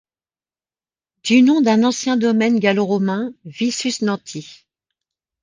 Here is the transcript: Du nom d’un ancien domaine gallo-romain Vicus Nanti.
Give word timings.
Du 1.23 1.43
nom 1.43 1.61
d’un 1.61 1.83
ancien 1.83 2.17
domaine 2.17 2.57
gallo-romain 2.57 3.35
Vicus 3.45 4.01
Nanti. 4.01 4.65